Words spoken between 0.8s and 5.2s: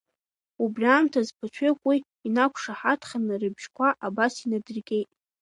аамҭаз ԥыҭҩык уи инақәшаҳаҭханы рыбжьқәа абас инадыргеит.